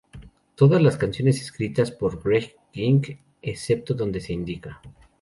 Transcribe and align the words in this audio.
Todas 0.55 0.81
las 0.81 0.97
canciones 0.97 1.39
escritas 1.43 1.91
por 1.91 2.23
Greg 2.23 2.55
Ginn, 2.73 3.03
excepto 3.43 3.93
donde 3.93 4.19
se 4.19 4.33
indica. 4.33 4.81